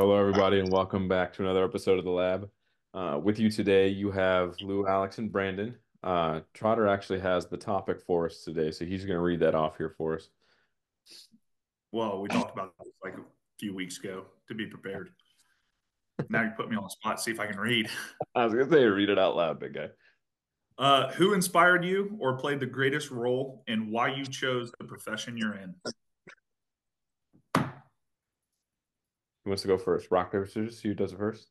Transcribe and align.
Hello 0.00 0.18
everybody, 0.18 0.58
and 0.58 0.72
welcome 0.72 1.08
back 1.08 1.30
to 1.34 1.42
another 1.42 1.62
episode 1.62 1.98
of 1.98 2.06
the 2.06 2.10
Lab. 2.10 2.48
Uh, 2.94 3.20
with 3.22 3.38
you 3.38 3.50
today, 3.50 3.88
you 3.88 4.10
have 4.10 4.54
Lou, 4.62 4.86
Alex, 4.86 5.18
and 5.18 5.30
Brandon. 5.30 5.76
Uh, 6.02 6.40
Trotter 6.54 6.88
actually 6.88 7.20
has 7.20 7.48
the 7.48 7.58
topic 7.58 8.00
for 8.00 8.24
us 8.24 8.42
today, 8.42 8.70
so 8.70 8.86
he's 8.86 9.04
going 9.04 9.18
to 9.18 9.20
read 9.20 9.40
that 9.40 9.54
off 9.54 9.76
here 9.76 9.90
for 9.98 10.14
us. 10.14 10.30
Well, 11.92 12.22
we 12.22 12.28
talked 12.28 12.50
about 12.50 12.72
this 12.78 12.94
like 13.04 13.12
a 13.12 13.20
few 13.58 13.74
weeks 13.74 13.98
ago 13.98 14.24
to 14.48 14.54
be 14.54 14.64
prepared. 14.64 15.10
now 16.30 16.44
you 16.44 16.50
put 16.56 16.70
me 16.70 16.76
on 16.78 16.84
the 16.84 16.88
spot. 16.88 17.20
See 17.20 17.32
if 17.32 17.38
I 17.38 17.44
can 17.44 17.60
read. 17.60 17.90
I 18.34 18.44
was 18.46 18.54
going 18.54 18.70
to 18.70 18.72
say, 18.72 18.84
read 18.84 19.10
it 19.10 19.18
out 19.18 19.36
loud, 19.36 19.60
big 19.60 19.74
guy. 19.74 19.88
Uh, 20.78 21.12
who 21.12 21.34
inspired 21.34 21.84
you 21.84 22.16
or 22.18 22.38
played 22.38 22.58
the 22.58 22.64
greatest 22.64 23.10
role 23.10 23.64
in 23.66 23.90
why 23.90 24.14
you 24.14 24.24
chose 24.24 24.72
the 24.78 24.86
profession 24.86 25.36
you're 25.36 25.56
in? 25.56 25.74
Who 29.44 29.50
wants 29.50 29.62
to 29.62 29.68
go 29.68 29.78
first? 29.78 30.10
Rock, 30.10 30.32
paper, 30.32 30.46
scissors. 30.46 30.80
Who 30.80 30.94
does 30.94 31.12
it 31.12 31.18
first? 31.18 31.48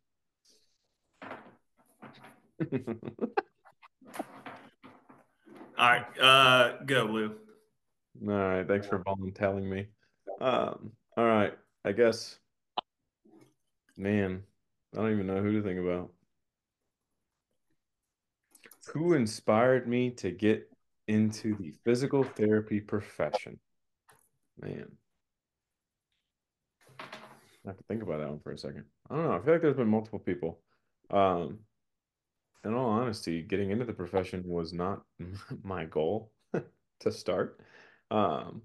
All 5.77 5.89
right, 5.89 6.19
uh, 6.19 6.83
go, 6.85 7.05
Lou. 7.05 7.35
All 8.27 8.33
right, 8.33 8.67
thanks 8.67 8.85
for 8.85 9.01
telling 9.33 9.69
me. 9.69 9.87
Um, 10.41 10.91
all 11.15 11.25
right, 11.25 11.53
I 11.85 11.93
guess, 11.93 12.37
man, 13.95 14.43
I 14.93 14.97
don't 14.97 15.13
even 15.13 15.27
know 15.27 15.41
who 15.41 15.53
to 15.53 15.63
think 15.63 15.79
about. 15.79 16.11
Who 18.87 19.13
inspired 19.13 19.87
me 19.87 20.11
to 20.11 20.31
get 20.31 20.69
into 21.07 21.55
the 21.55 21.71
physical 21.85 22.23
therapy 22.23 22.81
profession? 22.81 23.57
Man, 24.59 24.91
I 27.65 27.69
have 27.69 27.77
to 27.77 27.83
think 27.83 28.01
about 28.01 28.19
that 28.19 28.29
one 28.29 28.39
for 28.39 28.51
a 28.51 28.57
second. 28.57 28.85
I 29.09 29.15
don't 29.15 29.25
know. 29.25 29.33
I 29.33 29.39
feel 29.39 29.53
like 29.53 29.61
there's 29.61 29.75
been 29.75 29.87
multiple 29.87 30.19
people. 30.19 30.59
Um, 31.11 31.59
in 32.63 32.73
all 32.73 32.89
honesty, 32.89 33.41
getting 33.41 33.71
into 33.71 33.85
the 33.85 33.93
profession 33.93 34.43
was 34.45 34.73
not 34.73 35.03
my 35.63 35.85
goal 35.85 36.31
to 37.01 37.11
start. 37.11 37.59
Um, 38.11 38.63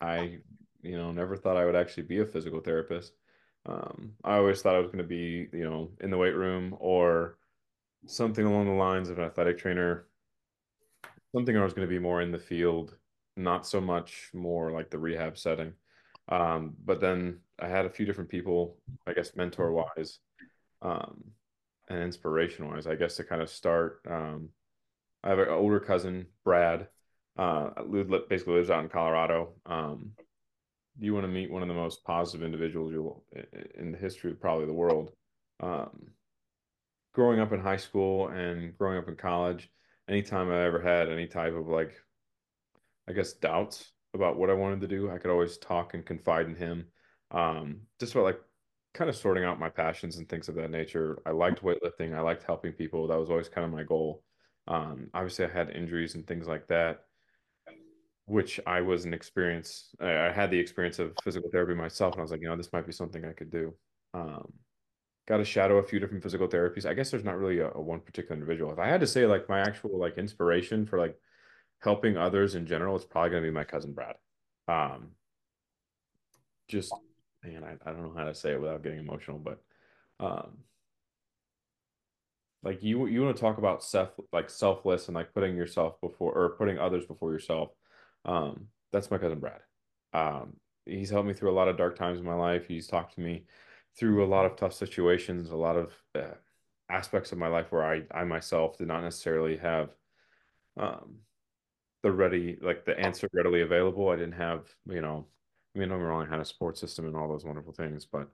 I, 0.00 0.38
you 0.82 0.96
know, 0.96 1.12
never 1.12 1.36
thought 1.36 1.56
I 1.56 1.64
would 1.64 1.76
actually 1.76 2.04
be 2.04 2.20
a 2.20 2.26
physical 2.26 2.60
therapist. 2.60 3.12
Um, 3.66 4.12
I 4.22 4.36
always 4.36 4.60
thought 4.60 4.74
I 4.74 4.80
was 4.80 4.88
going 4.88 4.98
to 4.98 5.04
be, 5.04 5.48
you 5.52 5.64
know, 5.64 5.90
in 6.00 6.10
the 6.10 6.18
weight 6.18 6.36
room 6.36 6.76
or 6.78 7.38
something 8.06 8.44
along 8.44 8.66
the 8.66 8.72
lines 8.72 9.08
of 9.08 9.18
an 9.18 9.24
athletic 9.24 9.58
trainer. 9.58 10.06
Something 11.34 11.56
I 11.56 11.64
was 11.64 11.72
going 11.72 11.88
to 11.88 11.92
be 11.92 11.98
more 11.98 12.20
in 12.20 12.30
the 12.30 12.38
field, 12.38 12.96
not 13.36 13.66
so 13.66 13.80
much 13.80 14.30
more 14.34 14.70
like 14.70 14.90
the 14.90 14.98
rehab 14.98 15.38
setting. 15.38 15.72
Um, 16.28 16.74
but 16.84 17.00
then 17.00 17.40
I 17.58 17.68
had 17.68 17.86
a 17.86 17.90
few 17.90 18.06
different 18.06 18.30
people, 18.30 18.76
I 19.06 19.12
guess, 19.12 19.36
mentor 19.36 19.72
wise, 19.72 20.18
um, 20.82 21.24
and 21.88 22.02
inspiration 22.02 22.68
wise, 22.68 22.86
I 22.86 22.94
guess, 22.94 23.16
to 23.16 23.24
kind 23.24 23.42
of 23.42 23.50
start. 23.50 24.00
Um, 24.08 24.48
I 25.22 25.28
have 25.30 25.38
an 25.38 25.48
older 25.48 25.80
cousin, 25.80 26.26
Brad, 26.44 26.88
uh, 27.36 27.70
basically 28.28 28.54
lives 28.54 28.70
out 28.70 28.84
in 28.84 28.90
Colorado. 28.90 29.54
Um, 29.66 30.12
you 30.98 31.12
want 31.12 31.24
to 31.24 31.32
meet 31.32 31.50
one 31.50 31.62
of 31.62 31.68
the 31.68 31.74
most 31.74 32.04
positive 32.04 32.44
individuals 32.44 32.92
you'll 32.92 33.24
in 33.74 33.90
the 33.90 33.98
history 33.98 34.30
of 34.30 34.40
probably 34.40 34.66
the 34.66 34.72
world. 34.72 35.10
Um, 35.60 36.08
growing 37.12 37.40
up 37.40 37.52
in 37.52 37.60
high 37.60 37.76
school 37.76 38.28
and 38.28 38.76
growing 38.76 38.98
up 38.98 39.08
in 39.08 39.16
college, 39.16 39.70
anytime 40.08 40.50
I 40.50 40.64
ever 40.64 40.80
had 40.80 41.08
any 41.08 41.26
type 41.26 41.54
of 41.54 41.66
like, 41.68 41.92
I 43.08 43.12
guess, 43.12 43.32
doubts 43.32 43.92
about 44.14 44.36
what 44.36 44.50
I 44.50 44.54
wanted 44.54 44.80
to 44.82 44.88
do, 44.88 45.10
I 45.10 45.18
could 45.18 45.30
always 45.30 45.58
talk 45.58 45.94
and 45.94 46.04
confide 46.04 46.46
in 46.46 46.54
him. 46.54 46.86
Um, 47.30 47.80
just 47.98 48.12
about 48.12 48.24
like 48.24 48.40
kind 48.94 49.10
of 49.10 49.16
sorting 49.16 49.44
out 49.44 49.58
my 49.58 49.68
passions 49.68 50.16
and 50.16 50.28
things 50.28 50.48
of 50.48 50.54
that 50.54 50.70
nature. 50.70 51.20
I 51.26 51.30
liked 51.30 51.62
weightlifting. 51.62 52.14
I 52.14 52.20
liked 52.20 52.44
helping 52.44 52.72
people. 52.72 53.08
That 53.08 53.18
was 53.18 53.30
always 53.30 53.48
kind 53.48 53.64
of 53.64 53.72
my 53.72 53.82
goal. 53.82 54.22
Um, 54.68 55.08
obviously, 55.12 55.44
I 55.44 55.48
had 55.48 55.70
injuries 55.70 56.14
and 56.14 56.26
things 56.26 56.46
like 56.46 56.68
that, 56.68 57.00
which 58.26 58.60
I 58.66 58.80
was 58.80 59.04
an 59.04 59.12
experience. 59.12 59.94
I, 60.00 60.30
had 60.30 60.50
the 60.50 60.58
experience 60.58 60.98
of 60.98 61.12
physical 61.22 61.50
therapy 61.50 61.74
myself, 61.74 62.14
and 62.14 62.20
I 62.20 62.22
was 62.22 62.30
like, 62.30 62.40
you 62.40 62.48
know, 62.48 62.56
this 62.56 62.72
might 62.72 62.86
be 62.86 62.92
something 62.92 63.24
I 63.24 63.32
could 63.32 63.50
do. 63.50 63.74
Um, 64.14 64.52
got 65.26 65.38
to 65.38 65.44
shadow 65.44 65.78
a 65.78 65.82
few 65.82 65.98
different 65.98 66.22
physical 66.22 66.48
therapies. 66.48 66.86
I 66.86 66.94
guess 66.94 67.10
there's 67.10 67.24
not 67.24 67.38
really 67.38 67.58
a, 67.58 67.70
a 67.74 67.80
one 67.80 68.00
particular 68.00 68.34
individual. 68.34 68.72
If 68.72 68.78
I 68.78 68.88
had 68.88 69.00
to 69.00 69.06
say 69.06 69.26
like 69.26 69.48
my 69.48 69.60
actual 69.60 69.98
like 69.98 70.18
inspiration 70.18 70.86
for 70.86 70.98
like 70.98 71.18
helping 71.84 72.16
others 72.16 72.54
in 72.54 72.66
general, 72.66 72.96
it's 72.96 73.04
probably 73.04 73.30
going 73.30 73.42
to 73.42 73.48
be 73.48 73.54
my 73.54 73.64
cousin 73.64 73.92
Brad. 73.92 74.16
Um, 74.66 75.10
just 76.68 76.92
man, 77.44 77.62
I, 77.62 77.88
I 77.88 77.92
don't 77.92 78.02
know 78.02 78.14
how 78.16 78.24
to 78.24 78.34
say 78.34 78.52
it 78.52 78.60
without 78.60 78.82
getting 78.82 78.98
emotional, 78.98 79.38
but 79.38 79.62
um, 80.18 80.58
like 82.62 82.82
you 82.82 83.06
you 83.06 83.22
want 83.22 83.36
to 83.36 83.40
talk 83.40 83.58
about 83.58 83.84
self 83.84 84.10
like 84.32 84.48
selfless 84.48 85.08
and 85.08 85.14
like 85.14 85.34
putting 85.34 85.54
yourself 85.56 86.00
before 86.00 86.32
or 86.32 86.56
putting 86.56 86.78
others 86.78 87.04
before 87.04 87.32
yourself. 87.32 87.70
Um, 88.24 88.68
that's 88.90 89.10
my 89.10 89.18
cousin 89.18 89.38
Brad. 89.38 89.60
Um, 90.14 90.54
he's 90.86 91.10
helped 91.10 91.28
me 91.28 91.34
through 91.34 91.50
a 91.50 91.54
lot 91.58 91.68
of 91.68 91.76
dark 91.76 91.96
times 91.96 92.18
in 92.18 92.24
my 92.24 92.34
life. 92.34 92.66
He's 92.66 92.86
talked 92.86 93.14
to 93.16 93.20
me 93.20 93.44
through 93.98 94.24
a 94.24 94.26
lot 94.26 94.46
of 94.46 94.56
tough 94.56 94.72
situations, 94.72 95.50
a 95.50 95.56
lot 95.56 95.76
of 95.76 95.92
uh, 96.14 96.34
aspects 96.88 97.32
of 97.32 97.38
my 97.38 97.48
life 97.48 97.70
where 97.70 97.84
I 97.84 98.02
I 98.10 98.24
myself 98.24 98.78
did 98.78 98.88
not 98.88 99.02
necessarily 99.02 99.58
have 99.58 99.90
um 100.76 101.18
the 102.04 102.12
ready 102.12 102.58
like 102.60 102.84
the 102.84 102.98
answer 103.00 103.28
readily 103.32 103.62
available. 103.62 104.10
I 104.10 104.16
didn't 104.16 104.34
have, 104.34 104.66
you 104.86 105.00
know, 105.00 105.26
I 105.74 105.78
mean, 105.78 105.88
don't 105.88 105.98
get 105.98 106.04
wrong, 106.04 106.26
I 106.26 106.30
had 106.30 106.38
a 106.38 106.44
support 106.44 106.78
system 106.78 107.06
and 107.06 107.16
all 107.16 107.28
those 107.28 107.46
wonderful 107.46 107.72
things, 107.72 108.04
but 108.04 108.28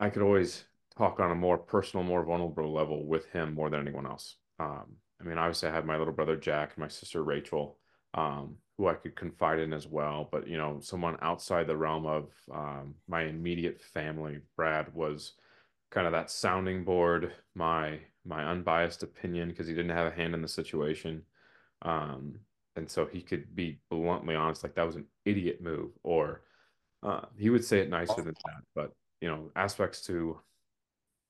I 0.00 0.10
could 0.10 0.22
always 0.22 0.64
talk 0.96 1.20
on 1.20 1.30
a 1.30 1.36
more 1.36 1.56
personal, 1.56 2.04
more 2.04 2.24
vulnerable 2.24 2.72
level 2.72 3.06
with 3.06 3.26
him 3.26 3.54
more 3.54 3.70
than 3.70 3.80
anyone 3.80 4.04
else. 4.04 4.36
Um, 4.58 4.96
I 5.20 5.24
mean, 5.24 5.38
obviously, 5.38 5.68
I 5.68 5.74
had 5.74 5.86
my 5.86 5.96
little 5.96 6.12
brother 6.12 6.36
Jack 6.36 6.72
and 6.74 6.82
my 6.82 6.88
sister 6.88 7.22
Rachel, 7.22 7.78
um, 8.14 8.56
who 8.76 8.88
I 8.88 8.94
could 8.94 9.14
confide 9.14 9.60
in 9.60 9.72
as 9.72 9.86
well. 9.86 10.28
But 10.30 10.48
you 10.48 10.58
know, 10.58 10.80
someone 10.80 11.18
outside 11.22 11.68
the 11.68 11.76
realm 11.76 12.04
of 12.04 12.30
um, 12.52 12.96
my 13.06 13.22
immediate 13.22 13.80
family, 13.80 14.40
Brad 14.56 14.92
was 14.92 15.34
kind 15.90 16.06
of 16.08 16.12
that 16.14 16.32
sounding 16.32 16.82
board, 16.82 17.32
my 17.54 18.00
my 18.26 18.44
unbiased 18.44 19.04
opinion 19.04 19.48
because 19.48 19.68
he 19.68 19.74
didn't 19.74 19.96
have 19.96 20.12
a 20.12 20.16
hand 20.16 20.34
in 20.34 20.42
the 20.42 20.48
situation. 20.48 21.22
Um, 21.82 22.40
and 22.76 22.90
so 22.90 23.06
he 23.06 23.20
could 23.22 23.54
be 23.54 23.80
bluntly 23.90 24.34
honest, 24.34 24.62
like 24.62 24.74
that 24.74 24.86
was 24.86 24.96
an 24.96 25.06
idiot 25.24 25.60
move, 25.60 25.90
or 26.02 26.42
uh, 27.02 27.22
he 27.36 27.50
would 27.50 27.64
say 27.64 27.80
it 27.80 27.90
nicer 27.90 28.22
than 28.22 28.34
that. 28.44 28.62
But 28.74 28.92
you 29.20 29.28
know, 29.28 29.50
aspects 29.56 30.02
to 30.06 30.40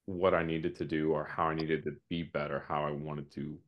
what 0.07 0.35
I 0.35 0.43
needed 0.43 0.75
to 0.77 0.85
do 0.85 1.13
or 1.13 1.25
how 1.25 1.49
I 1.49 1.55
needed 1.55 1.85
to 1.85 1.97
be 2.09 2.23
better, 2.23 2.65
how 2.67 2.85
I 2.85 2.91
wanted 2.91 3.31
to, 3.33 3.59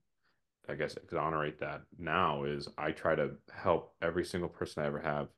I 0.68 0.74
guess, 0.74 0.96
exonerate 0.96 1.60
that 1.60 1.82
now 1.98 2.44
is 2.44 2.68
I 2.78 2.92
try 2.92 3.14
to 3.14 3.32
help 3.52 3.94
every 4.00 4.24
single 4.24 4.48
person 4.48 4.82
I 4.82 4.86
ever 4.86 5.00
have 5.00 5.28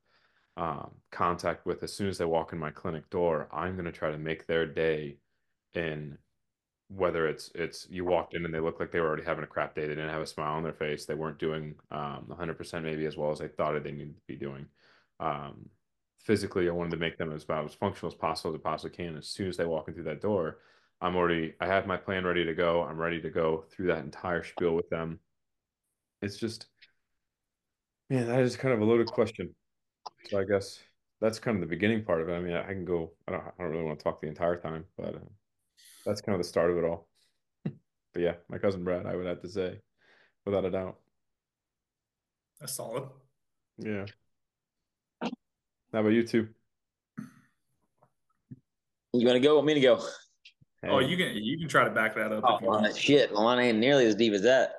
um, 0.56 0.92
contact 1.10 1.66
with 1.66 1.82
as 1.82 1.92
soon 1.92 2.08
as 2.08 2.18
they 2.18 2.24
walk 2.24 2.52
in 2.52 2.58
my 2.58 2.70
clinic 2.70 3.08
door. 3.10 3.48
I'm 3.52 3.74
going 3.74 3.86
to 3.86 3.92
try 3.92 4.10
to 4.10 4.18
make 4.18 4.46
their 4.46 4.66
day 4.66 5.16
in 5.74 6.18
whether 6.96 7.26
it's 7.26 7.50
it's 7.54 7.86
you 7.90 8.04
walked 8.04 8.34
in 8.34 8.44
and 8.44 8.52
they 8.52 8.60
looked 8.60 8.80
like 8.80 8.90
they 8.90 9.00
were 9.00 9.06
already 9.06 9.22
having 9.22 9.44
a 9.44 9.46
crap 9.46 9.74
day 9.74 9.82
they 9.82 9.94
didn't 9.94 10.10
have 10.10 10.22
a 10.22 10.26
smile 10.26 10.54
on 10.54 10.62
their 10.62 10.72
face 10.72 11.04
they 11.04 11.14
weren't 11.14 11.38
doing 11.38 11.74
um, 11.90 12.26
100% 12.28 12.82
maybe 12.82 13.06
as 13.06 13.16
well 13.16 13.30
as 13.30 13.38
they 13.38 13.48
thought 13.48 13.82
they 13.82 13.92
needed 13.92 14.14
to 14.14 14.22
be 14.26 14.36
doing 14.36 14.66
um, 15.20 15.68
physically 16.18 16.68
i 16.68 16.72
wanted 16.72 16.90
to 16.90 16.96
make 16.96 17.16
them 17.16 17.32
as 17.32 17.44
about 17.44 17.64
as 17.64 17.74
functional 17.74 18.12
as 18.12 18.18
possible 18.18 18.54
as 18.54 18.60
I 18.60 18.62
possibly 18.62 18.96
can. 18.96 19.16
As 19.16 19.26
soon 19.26 19.48
as 19.48 19.56
they 19.56 19.64
walk 19.64 19.88
in 19.88 19.94
through 19.94 20.04
that 20.04 20.20
door 20.20 20.58
i'm 21.00 21.16
already 21.16 21.54
i 21.60 21.66
have 21.66 21.86
my 21.86 21.96
plan 21.96 22.24
ready 22.24 22.44
to 22.44 22.54
go 22.54 22.82
i'm 22.82 22.98
ready 22.98 23.20
to 23.20 23.30
go 23.30 23.64
through 23.70 23.86
that 23.88 24.04
entire 24.04 24.42
spiel 24.42 24.74
with 24.74 24.88
them. 24.90 25.18
It's 26.20 26.36
just 26.36 26.66
man 28.10 28.26
that 28.26 28.40
is 28.40 28.56
kind 28.56 28.74
of 28.74 28.80
a 28.80 28.84
loaded 28.84 29.06
question. 29.06 29.54
So 30.28 30.38
i 30.38 30.44
guess 30.44 30.78
that's 31.20 31.38
kind 31.38 31.56
of 31.56 31.60
the 31.60 31.68
beginning 31.74 32.04
part 32.04 32.20
of 32.20 32.28
it. 32.28 32.34
I 32.34 32.40
mean 32.40 32.54
i 32.54 32.64
can 32.64 32.84
go 32.84 33.12
i 33.28 33.32
don't, 33.32 33.42
I 33.42 33.62
don't 33.62 33.72
really 33.72 33.84
want 33.84 33.98
to 33.98 34.02
talk 34.02 34.20
the 34.20 34.28
entire 34.28 34.56
time 34.56 34.84
but 34.98 35.14
uh, 35.14 35.18
that's 36.04 36.20
kind 36.20 36.34
of 36.34 36.40
the 36.40 36.48
start 36.48 36.70
of 36.70 36.78
it 36.78 36.84
all. 36.84 37.08
but 37.64 38.22
yeah, 38.22 38.34
my 38.48 38.58
cousin 38.58 38.84
Brad, 38.84 39.06
I 39.06 39.16
would 39.16 39.26
have 39.26 39.40
to 39.42 39.48
say, 39.48 39.80
without 40.44 40.64
a 40.64 40.70
doubt. 40.70 40.96
That's 42.60 42.74
solid. 42.74 43.04
Yeah. 43.78 44.06
How 45.22 46.00
about 46.00 46.10
you 46.10 46.26
two? 46.26 46.48
You 49.12 49.26
want 49.26 49.36
to 49.36 49.40
go? 49.40 49.56
Want 49.56 49.66
me 49.66 49.74
to 49.74 49.80
go? 49.80 49.96
Hey. 50.80 50.88
Oh, 50.88 50.98
you 51.00 51.16
can 51.16 51.36
you 51.36 51.58
can 51.58 51.68
try 51.68 51.84
to 51.84 51.90
back 51.90 52.14
that 52.16 52.32
up. 52.32 52.42
Oh, 52.44 52.92
shit, 52.92 53.32
mine 53.32 53.58
ain't 53.58 53.78
nearly 53.78 54.06
as 54.06 54.14
deep 54.14 54.32
as 54.32 54.42
that. 54.42 54.72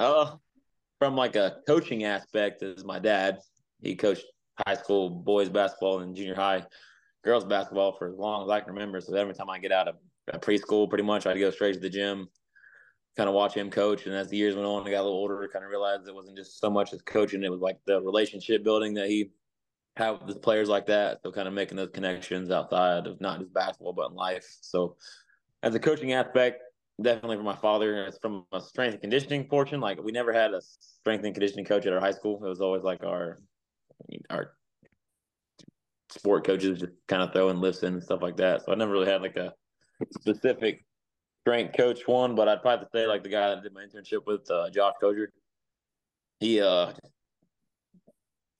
uh, 0.00 0.36
from 0.98 1.16
like 1.16 1.36
a 1.36 1.58
coaching 1.66 2.04
aspect, 2.04 2.62
as 2.62 2.84
my 2.84 2.98
dad, 2.98 3.38
he 3.82 3.94
coached 3.94 4.24
high 4.66 4.74
school 4.74 5.10
boys 5.10 5.48
basketball 5.48 6.00
and 6.00 6.16
junior 6.16 6.34
high 6.34 6.64
girls 7.22 7.44
basketball 7.44 7.92
for 7.92 8.08
as 8.08 8.16
long 8.16 8.44
as 8.44 8.50
I 8.50 8.60
can 8.60 8.72
remember. 8.72 9.00
So 9.00 9.14
every 9.14 9.34
time 9.34 9.50
I 9.50 9.58
get 9.58 9.72
out 9.72 9.88
of 9.88 9.96
uh, 10.32 10.38
preschool, 10.38 10.88
pretty 10.88 11.04
much 11.04 11.26
I'd 11.26 11.38
go 11.38 11.50
straight 11.50 11.74
to 11.74 11.80
the 11.80 11.90
gym, 11.90 12.28
kind 13.16 13.28
of 13.28 13.34
watch 13.34 13.54
him 13.54 13.70
coach. 13.70 14.06
And 14.06 14.14
as 14.14 14.28
the 14.28 14.36
years 14.36 14.54
went 14.54 14.66
on, 14.66 14.86
I 14.86 14.90
got 14.90 15.00
a 15.00 15.04
little 15.04 15.18
older, 15.18 15.48
kind 15.52 15.64
of 15.64 15.70
realized 15.70 16.08
it 16.08 16.14
wasn't 16.14 16.36
just 16.36 16.58
so 16.58 16.70
much 16.70 16.92
as 16.92 17.02
coaching; 17.02 17.42
it 17.42 17.50
was 17.50 17.60
like 17.60 17.78
the 17.86 18.00
relationship 18.00 18.64
building 18.64 18.94
that 18.94 19.08
he 19.08 19.30
have 19.96 20.26
the 20.26 20.34
players 20.34 20.68
like 20.68 20.86
that. 20.86 21.20
So 21.22 21.32
kind 21.32 21.48
of 21.48 21.54
making 21.54 21.76
those 21.76 21.90
connections 21.92 22.50
outside 22.50 23.06
of 23.06 23.20
not 23.20 23.40
just 23.40 23.52
basketball 23.52 23.92
but 23.92 24.10
in 24.10 24.16
life. 24.16 24.46
So 24.60 24.96
as 25.62 25.74
a 25.74 25.80
coaching 25.80 26.12
aspect, 26.12 26.62
definitely 27.02 27.36
for 27.36 27.42
my 27.42 27.56
father, 27.56 28.04
it's 28.04 28.18
from 28.18 28.46
a 28.52 28.60
strength 28.60 28.94
and 28.94 29.00
conditioning 29.00 29.44
portion. 29.44 29.80
Like 29.80 30.02
we 30.02 30.12
never 30.12 30.32
had 30.32 30.54
a 30.54 30.60
strength 30.60 31.24
and 31.24 31.34
conditioning 31.34 31.64
coach 31.64 31.86
at 31.86 31.92
our 31.92 32.00
high 32.00 32.12
school. 32.12 32.42
It 32.44 32.48
was 32.48 32.60
always 32.60 32.82
like 32.82 33.04
our 33.04 33.38
our 34.30 34.54
sport 36.10 36.44
coaches 36.44 36.80
just 36.80 36.92
kind 37.08 37.22
of 37.22 37.32
throwing 37.32 37.60
lifts 37.60 37.82
in 37.82 37.94
and 37.94 38.02
stuff 38.02 38.22
like 38.22 38.36
that. 38.36 38.64
So 38.64 38.72
I 38.72 38.74
never 38.74 38.92
really 38.92 39.10
had 39.10 39.22
like 39.22 39.36
a 39.36 39.54
specific 40.20 40.84
strength 41.42 41.76
coach 41.76 42.06
one, 42.06 42.34
but 42.34 42.48
I'd 42.48 42.62
probably 42.62 42.86
say 42.92 43.06
like 43.06 43.22
the 43.22 43.28
guy 43.28 43.48
that 43.48 43.62
did 43.62 43.72
my 43.72 43.84
internship 43.84 44.26
with, 44.26 44.50
uh, 44.50 44.70
Josh 44.70 44.94
Kozer. 45.02 45.26
He 46.38 46.60
uh, 46.60 46.92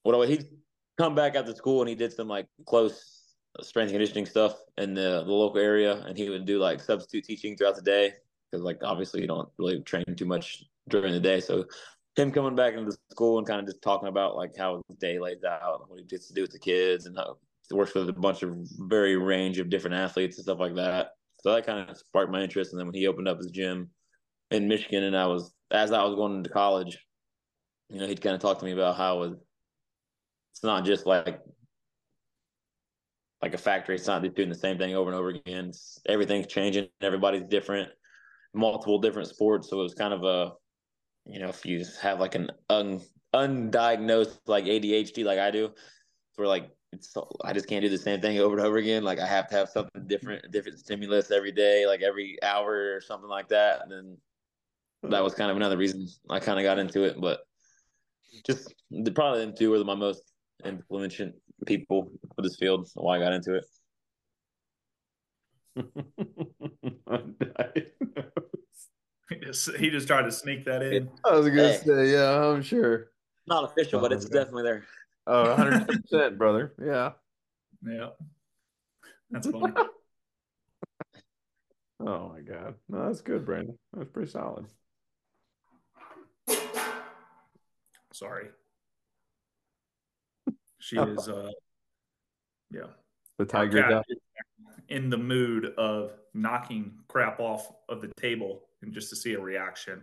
what 0.03 0.29
he 0.29 0.41
come 0.97 1.15
back 1.15 1.35
after 1.35 1.53
school 1.55 1.81
and 1.81 1.89
he 1.89 1.95
did 1.95 2.13
some 2.13 2.27
like 2.27 2.47
close 2.65 3.35
strength 3.61 3.91
conditioning 3.91 4.25
stuff 4.25 4.55
in 4.77 4.93
the, 4.93 5.23
the 5.25 5.31
local 5.31 5.59
area, 5.59 5.95
and 6.05 6.17
he 6.17 6.29
would 6.29 6.45
do 6.45 6.59
like 6.59 6.79
substitute 6.79 7.25
teaching 7.25 7.57
throughout 7.57 7.75
the 7.75 7.81
day 7.81 8.13
because 8.49 8.63
like 8.63 8.79
obviously 8.83 9.21
you 9.21 9.27
don't 9.27 9.49
really 9.57 9.81
train 9.81 10.03
too 10.15 10.25
much 10.25 10.63
during 10.89 11.13
the 11.13 11.19
day, 11.19 11.39
so 11.39 11.65
him 12.15 12.31
coming 12.31 12.55
back 12.55 12.73
into 12.73 12.91
the 12.91 12.97
school 13.11 13.37
and 13.37 13.47
kind 13.47 13.59
of 13.59 13.65
just 13.65 13.81
talking 13.81 14.09
about 14.09 14.35
like 14.35 14.55
how 14.57 14.81
his 14.89 14.97
day 14.97 15.19
lays 15.19 15.43
out, 15.43 15.89
what 15.89 15.99
he 15.99 16.05
gets 16.05 16.27
to 16.27 16.33
do 16.33 16.41
with 16.41 16.51
the 16.51 16.59
kids, 16.59 17.05
and 17.05 17.17
how 17.17 17.37
he 17.69 17.75
works 17.75 17.93
with 17.93 18.09
a 18.09 18.13
bunch 18.13 18.43
of 18.43 18.55
very 18.79 19.15
range 19.15 19.59
of 19.59 19.69
different 19.69 19.95
athletes 19.95 20.37
and 20.37 20.43
stuff 20.43 20.59
like 20.59 20.75
that. 20.75 21.11
So 21.41 21.53
that 21.53 21.65
kind 21.65 21.89
of 21.89 21.97
sparked 21.97 22.31
my 22.31 22.41
interest. 22.41 22.71
And 22.71 22.79
then 22.79 22.87
when 22.87 22.95
he 22.95 23.07
opened 23.07 23.27
up 23.27 23.37
his 23.37 23.51
gym 23.51 23.89
in 24.51 24.67
Michigan, 24.67 25.03
and 25.03 25.17
I 25.17 25.27
was 25.27 25.53
as 25.71 25.91
I 25.91 26.03
was 26.03 26.15
going 26.15 26.35
into 26.35 26.49
college, 26.49 26.99
you 27.89 27.99
know, 27.99 28.07
he'd 28.07 28.21
kind 28.21 28.35
of 28.35 28.41
talk 28.41 28.59
to 28.59 28.65
me 28.65 28.73
about 28.73 28.97
how 28.97 29.23
it's 29.23 30.63
not 30.63 30.85
just 30.85 31.05
like 31.05 31.39
like 33.41 33.53
a 33.53 33.57
factory. 33.57 33.95
It's 33.95 34.07
not 34.07 34.21
just 34.21 34.35
doing 34.35 34.49
the 34.49 34.55
same 34.55 34.77
thing 34.77 34.95
over 34.95 35.09
and 35.09 35.19
over 35.19 35.29
again. 35.29 35.69
It's, 35.69 35.99
everything's 36.07 36.47
changing. 36.47 36.87
Everybody's 37.01 37.43
different, 37.49 37.89
multiple 38.53 38.99
different 38.99 39.29
sports. 39.29 39.69
So 39.69 39.79
it 39.79 39.83
was 39.83 39.95
kind 39.95 40.13
of 40.13 40.23
a 40.23 40.51
you 41.25 41.39
know, 41.39 41.49
if 41.49 41.65
you 41.65 41.85
have 42.01 42.19
like 42.19 42.35
an 42.35 42.51
un, 42.69 43.01
undiagnosed 43.33 44.39
like 44.47 44.65
ADHD 44.65 45.23
like 45.23 45.39
I 45.39 45.51
do, 45.51 45.73
where 46.35 46.47
like 46.47 46.69
it's 46.91 47.15
I 47.43 47.53
just 47.53 47.67
can't 47.67 47.83
do 47.83 47.89
the 47.89 47.97
same 47.97 48.21
thing 48.21 48.39
over 48.39 48.57
and 48.57 48.65
over 48.65 48.77
again. 48.77 49.03
Like 49.03 49.19
I 49.19 49.27
have 49.27 49.47
to 49.49 49.55
have 49.55 49.69
something 49.69 50.07
different, 50.07 50.51
different 50.51 50.79
stimulus 50.79 51.31
every 51.31 51.51
day, 51.51 51.85
like 51.85 52.01
every 52.01 52.37
hour 52.43 52.95
or 52.95 53.01
something 53.01 53.29
like 53.29 53.47
that. 53.49 53.81
And 53.83 53.91
then 53.91 54.17
that 55.03 55.23
was 55.23 55.33
kind 55.33 55.49
of 55.49 55.57
another 55.57 55.77
reason 55.77 56.07
I 56.29 56.39
kind 56.39 56.59
of 56.59 56.63
got 56.63 56.79
into 56.79 57.03
it. 57.03 57.19
But 57.19 57.41
just 58.45 58.73
the, 58.89 59.11
probably 59.11 59.45
them 59.45 59.55
two 59.55 59.71
were 59.71 59.83
my 59.83 59.95
most 59.95 60.23
influential 60.65 61.31
people 61.65 62.11
for 62.35 62.41
this 62.41 62.57
field. 62.57 62.87
Why 62.95 63.17
I 63.17 63.19
got 63.19 63.33
into 63.33 63.55
it. 63.55 63.65
he 69.79 69.89
just 69.89 70.07
tried 70.07 70.23
to 70.23 70.31
sneak 70.31 70.65
that 70.65 70.81
in. 70.81 71.09
I 71.25 71.35
was 71.35 71.47
gonna 71.47 71.69
hey. 71.69 71.77
say, 71.77 72.11
yeah, 72.11 72.47
I'm 72.47 72.61
sure. 72.61 73.11
Not 73.47 73.63
official, 73.65 73.99
oh, 73.99 74.01
but 74.01 74.11
it's 74.11 74.25
definitely 74.25 74.63
there. 74.63 74.83
Oh, 75.27 75.49
100 75.49 75.87
percent, 75.87 76.37
brother. 76.37 76.73
Yeah. 76.83 77.11
Yeah. 77.85 78.09
That's 79.29 79.47
funny. 79.47 79.73
oh 82.01 82.29
my 82.29 82.41
god. 82.41 82.75
No, 82.89 83.07
that's 83.07 83.21
good, 83.21 83.45
Brandon. 83.45 83.77
That's 83.93 84.09
pretty 84.09 84.31
solid. 84.31 84.65
Sorry. 88.13 88.47
She 90.83 90.97
is 90.97 91.29
uh 91.29 91.51
yeah. 92.73 92.87
The 93.37 93.45
tiger 93.45 94.01
in 94.89 95.11
the 95.11 95.17
mood 95.17 95.65
of 95.77 96.13
knocking 96.33 96.93
crap 97.07 97.39
off 97.39 97.71
of 97.87 98.01
the 98.01 98.07
table 98.19 98.63
and 98.81 98.93
just 98.93 99.09
to 99.09 99.15
see 99.15 99.33
a 99.33 99.39
reaction. 99.39 100.01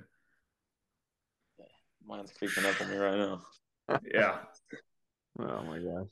Mine's 2.07 2.33
creeping 2.33 2.65
up 2.65 2.81
on 2.81 2.91
me 2.91 2.97
right 2.97 3.19
now. 3.19 3.43
yeah. 4.13 4.39
Oh 5.41 5.63
my 5.63 5.79
gosh. 5.79 6.09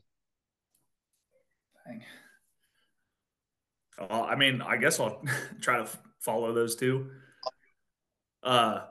Dang. 1.85 2.05
Well, 3.99 4.23
I 4.23 4.37
mean, 4.37 4.63
I 4.63 4.77
guess 4.77 5.01
I'll 5.01 5.21
try 5.61 5.79
to 5.79 5.89
follow 6.21 6.55
those 6.55 6.77
two. 6.77 7.11
Uh, 8.45 8.83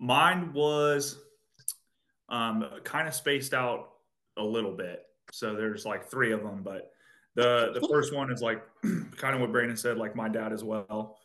mine 0.00 0.52
was 0.52 1.20
um, 2.28 2.68
kind 2.82 3.06
of 3.06 3.14
spaced 3.14 3.54
out 3.54 3.90
a 4.36 4.42
little 4.42 4.72
bit. 4.72 5.04
So 5.30 5.54
there's 5.54 5.86
like 5.86 6.10
three 6.10 6.32
of 6.32 6.42
them, 6.42 6.64
but 6.64 6.90
the 7.36 7.70
the 7.72 7.86
first 7.88 8.12
one 8.12 8.32
is 8.32 8.42
like 8.42 8.60
kind 9.16 9.36
of 9.36 9.40
what 9.40 9.52
Brandon 9.52 9.76
said, 9.76 9.98
like 9.98 10.16
my 10.16 10.28
dad 10.28 10.52
as 10.52 10.64
well 10.64 11.16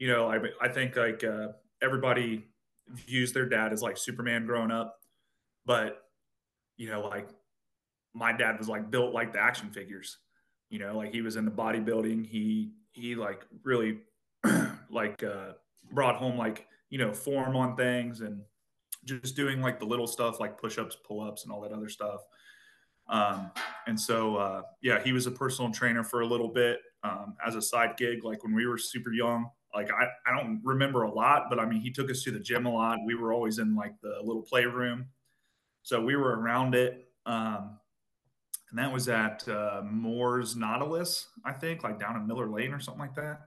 you 0.00 0.08
know, 0.08 0.28
I 0.28 0.38
I 0.60 0.68
think 0.68 0.96
like 0.96 1.22
uh, 1.22 1.48
everybody 1.80 2.46
views 2.88 3.32
their 3.32 3.46
dad 3.46 3.72
as 3.72 3.82
like 3.82 3.96
Superman 3.96 4.46
growing 4.46 4.72
up, 4.72 4.96
but 5.66 5.98
you 6.76 6.88
know, 6.88 7.02
like 7.06 7.28
my 8.14 8.32
dad 8.32 8.58
was 8.58 8.68
like 8.68 8.90
built 8.90 9.14
like 9.14 9.32
the 9.32 9.38
action 9.38 9.70
figures. 9.70 10.16
You 10.70 10.78
know, 10.78 10.96
like 10.96 11.12
he 11.12 11.20
was 11.20 11.36
in 11.36 11.44
the 11.44 11.50
bodybuilding. 11.50 12.26
He 12.26 12.72
he 12.92 13.14
like 13.14 13.44
really 13.62 13.98
like 14.90 15.22
uh, 15.22 15.52
brought 15.92 16.16
home 16.16 16.38
like 16.38 16.66
you 16.88 16.98
know 16.98 17.12
form 17.12 17.54
on 17.54 17.76
things 17.76 18.22
and 18.22 18.40
just 19.04 19.36
doing 19.36 19.60
like 19.60 19.78
the 19.78 19.84
little 19.84 20.06
stuff 20.06 20.40
like 20.40 20.58
push-ups, 20.58 20.96
pull-ups, 21.06 21.44
and 21.44 21.52
all 21.52 21.60
that 21.60 21.72
other 21.72 21.88
stuff. 21.90 22.22
Um, 23.08 23.50
and 23.86 24.00
so 24.00 24.36
uh, 24.36 24.62
yeah, 24.80 25.02
he 25.02 25.12
was 25.12 25.26
a 25.26 25.30
personal 25.30 25.70
trainer 25.70 26.04
for 26.04 26.22
a 26.22 26.26
little 26.26 26.48
bit 26.48 26.78
um, 27.02 27.36
as 27.46 27.54
a 27.54 27.62
side 27.62 27.98
gig, 27.98 28.24
like 28.24 28.42
when 28.42 28.54
we 28.54 28.66
were 28.66 28.78
super 28.78 29.12
young 29.12 29.50
like 29.74 29.90
I, 29.90 30.08
I 30.26 30.36
don't 30.36 30.60
remember 30.64 31.02
a 31.02 31.12
lot, 31.12 31.46
but 31.48 31.58
I 31.58 31.66
mean 31.66 31.80
he 31.80 31.90
took 31.90 32.10
us 32.10 32.22
to 32.24 32.30
the 32.30 32.40
gym 32.40 32.66
a 32.66 32.72
lot. 32.72 32.98
We 33.04 33.14
were 33.14 33.32
always 33.32 33.58
in 33.58 33.74
like 33.76 33.94
the 34.02 34.18
little 34.22 34.42
playroom, 34.42 35.06
so 35.82 36.00
we 36.00 36.16
were 36.16 36.38
around 36.38 36.74
it. 36.74 37.08
Um, 37.26 37.78
and 38.70 38.78
that 38.78 38.92
was 38.92 39.08
at 39.08 39.46
uh, 39.48 39.82
Moore's 39.84 40.56
Nautilus, 40.56 41.28
I 41.44 41.52
think, 41.52 41.82
like 41.82 41.98
down 41.98 42.16
in 42.16 42.26
Miller 42.26 42.48
Lane 42.48 42.72
or 42.72 42.80
something 42.80 43.00
like 43.00 43.14
that. 43.16 43.40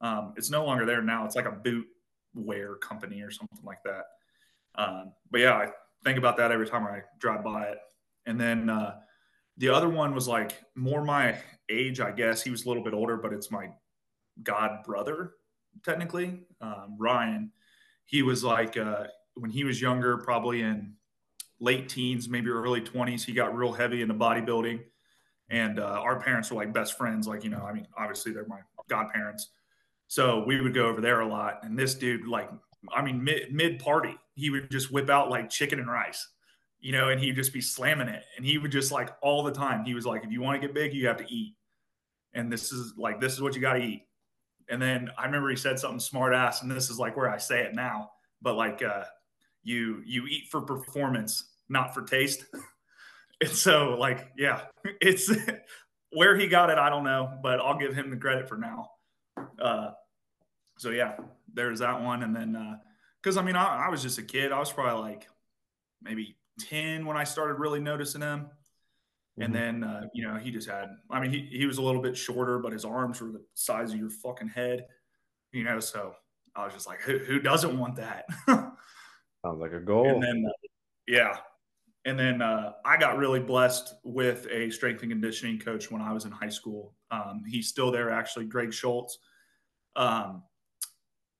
Um, 0.00 0.34
it's 0.36 0.50
no 0.50 0.64
longer 0.64 0.86
there 0.86 1.02
now. 1.02 1.24
It's 1.24 1.36
like 1.36 1.46
a 1.46 1.52
boot 1.52 1.86
wear 2.34 2.76
company 2.76 3.20
or 3.20 3.30
something 3.30 3.64
like 3.64 3.82
that. 3.84 4.04
Um, 4.74 5.12
but 5.30 5.42
yeah, 5.42 5.54
I 5.54 5.68
think 6.04 6.18
about 6.18 6.36
that 6.38 6.50
every 6.50 6.66
time 6.66 6.84
I 6.84 7.02
drive 7.18 7.44
by 7.44 7.64
it. 7.64 7.78
And 8.26 8.40
then 8.40 8.70
uh, 8.70 8.96
the 9.58 9.68
other 9.68 9.88
one 9.88 10.14
was 10.14 10.26
like 10.26 10.58
more 10.74 11.04
my 11.04 11.38
age, 11.68 12.00
I 12.00 12.10
guess. 12.10 12.42
He 12.42 12.50
was 12.50 12.64
a 12.64 12.68
little 12.68 12.82
bit 12.82 12.94
older, 12.94 13.16
but 13.16 13.32
it's 13.32 13.50
my 13.50 13.68
god 14.42 14.82
brother 14.84 15.32
technically. 15.84 16.40
Um, 16.60 16.96
Ryan, 16.98 17.52
he 18.04 18.22
was 18.22 18.44
like 18.44 18.76
uh, 18.76 19.04
when 19.34 19.50
he 19.50 19.64
was 19.64 19.80
younger, 19.80 20.18
probably 20.18 20.62
in 20.62 20.94
late 21.60 21.88
teens, 21.88 22.28
maybe 22.28 22.50
early 22.50 22.80
20s, 22.80 23.24
he 23.24 23.32
got 23.32 23.54
real 23.54 23.72
heavy 23.72 24.02
into 24.02 24.14
bodybuilding. 24.14 24.80
And 25.48 25.78
uh, 25.78 25.84
our 25.84 26.18
parents 26.20 26.50
were 26.50 26.56
like 26.56 26.72
best 26.72 26.96
friends. 26.96 27.26
Like, 27.26 27.44
you 27.44 27.50
know, 27.50 27.62
I 27.62 27.72
mean, 27.72 27.86
obviously 27.96 28.32
they're 28.32 28.46
my 28.46 28.60
godparents. 28.88 29.50
So 30.08 30.44
we 30.44 30.60
would 30.60 30.74
go 30.74 30.86
over 30.86 31.00
there 31.00 31.20
a 31.20 31.28
lot. 31.28 31.60
And 31.62 31.78
this 31.78 31.94
dude, 31.94 32.26
like, 32.26 32.50
I 32.92 33.02
mean, 33.02 33.22
mid, 33.22 33.52
mid 33.52 33.78
party, 33.78 34.16
he 34.34 34.50
would 34.50 34.70
just 34.70 34.90
whip 34.90 35.08
out 35.08 35.30
like 35.30 35.50
chicken 35.50 35.78
and 35.78 35.88
rice, 35.88 36.28
you 36.80 36.92
know, 36.92 37.10
and 37.10 37.20
he'd 37.20 37.36
just 37.36 37.52
be 37.52 37.60
slamming 37.60 38.08
it. 38.08 38.24
And 38.36 38.44
he 38.44 38.58
would 38.58 38.72
just 38.72 38.90
like 38.90 39.10
all 39.22 39.42
the 39.42 39.52
time, 39.52 39.84
he 39.84 39.94
was 39.94 40.04
like, 40.04 40.24
if 40.24 40.32
you 40.32 40.40
want 40.40 40.60
to 40.60 40.66
get 40.66 40.74
big, 40.74 40.92
you 40.92 41.06
have 41.06 41.18
to 41.18 41.32
eat. 41.32 41.54
And 42.34 42.52
this 42.52 42.72
is 42.72 42.94
like, 42.96 43.20
this 43.20 43.32
is 43.32 43.40
what 43.40 43.54
you 43.54 43.60
got 43.60 43.74
to 43.74 43.82
eat. 43.82 44.06
And 44.68 44.80
then 44.80 45.10
I 45.18 45.26
remember 45.26 45.50
he 45.50 45.56
said 45.56 45.78
something 45.78 46.00
smart 46.00 46.34
ass, 46.34 46.62
and 46.62 46.70
this 46.70 46.90
is 46.90 46.98
like 46.98 47.16
where 47.16 47.30
I 47.30 47.38
say 47.38 47.62
it 47.62 47.74
now, 47.74 48.10
but 48.40 48.54
like 48.54 48.82
uh, 48.82 49.04
you 49.62 50.02
you 50.04 50.26
eat 50.26 50.48
for 50.50 50.60
performance, 50.60 51.50
not 51.68 51.94
for 51.94 52.02
taste. 52.02 52.44
and 53.40 53.50
so 53.50 53.96
like 53.98 54.28
yeah, 54.36 54.62
it's 55.00 55.30
where 56.12 56.36
he 56.36 56.46
got 56.46 56.70
it, 56.70 56.78
I 56.78 56.88
don't 56.88 57.04
know, 57.04 57.38
but 57.42 57.60
I'll 57.60 57.78
give 57.78 57.94
him 57.94 58.10
the 58.10 58.16
credit 58.16 58.48
for 58.48 58.56
now. 58.56 58.90
Uh, 59.60 59.90
so 60.78 60.90
yeah, 60.90 61.16
there's 61.52 61.80
that 61.80 62.02
one, 62.02 62.22
and 62.22 62.34
then 62.34 62.80
because 63.22 63.36
uh, 63.36 63.40
I 63.40 63.42
mean 63.44 63.56
I, 63.56 63.86
I 63.86 63.88
was 63.88 64.02
just 64.02 64.18
a 64.18 64.22
kid, 64.22 64.52
I 64.52 64.58
was 64.58 64.72
probably 64.72 65.10
like 65.10 65.28
maybe 66.02 66.36
ten 66.60 67.06
when 67.06 67.16
I 67.16 67.24
started 67.24 67.54
really 67.54 67.80
noticing 67.80 68.20
him. 68.20 68.48
And 69.38 69.54
mm-hmm. 69.54 69.80
then, 69.80 69.84
uh, 69.84 70.02
you 70.14 70.26
know, 70.26 70.36
he 70.36 70.50
just 70.50 70.68
had, 70.68 70.90
I 71.10 71.20
mean, 71.20 71.30
he, 71.30 71.48
he 71.50 71.66
was 71.66 71.78
a 71.78 71.82
little 71.82 72.02
bit 72.02 72.16
shorter, 72.16 72.58
but 72.58 72.72
his 72.72 72.84
arms 72.84 73.20
were 73.20 73.32
the 73.32 73.42
size 73.54 73.92
of 73.92 73.98
your 73.98 74.10
fucking 74.10 74.48
head, 74.48 74.84
you 75.52 75.64
know. 75.64 75.80
So 75.80 76.14
I 76.54 76.64
was 76.64 76.74
just 76.74 76.86
like, 76.86 77.00
who, 77.00 77.18
who 77.18 77.38
doesn't 77.40 77.78
want 77.78 77.96
that? 77.96 78.26
Sounds 78.46 79.58
like 79.58 79.72
a 79.72 79.80
goal. 79.80 80.08
And 80.08 80.22
then, 80.22 80.44
uh, 80.46 80.52
yeah. 81.06 81.36
And 82.04 82.18
then 82.18 82.42
uh, 82.42 82.72
I 82.84 82.96
got 82.96 83.16
really 83.16 83.40
blessed 83.40 83.94
with 84.04 84.46
a 84.50 84.70
strength 84.70 85.02
and 85.02 85.10
conditioning 85.10 85.58
coach 85.58 85.90
when 85.90 86.02
I 86.02 86.12
was 86.12 86.24
in 86.24 86.32
high 86.32 86.48
school. 86.48 86.94
Um, 87.10 87.42
he's 87.46 87.68
still 87.68 87.90
there, 87.90 88.10
actually, 88.10 88.46
Greg 88.46 88.72
Schultz. 88.72 89.18
Um, 89.96 90.42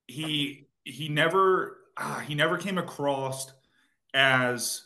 he 0.07 0.67
he 0.83 1.09
never 1.09 1.77
uh, 1.97 2.19
he 2.19 2.35
never 2.35 2.57
came 2.57 2.77
across 2.77 3.51
as 4.13 4.85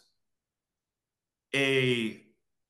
a 1.54 2.24